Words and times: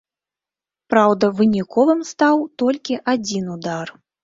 Праўда, 0.93 1.29
выніковым 1.41 2.01
стаў 2.13 2.35
толькі 2.65 3.01
адзін 3.17 3.55
удар. 3.59 3.97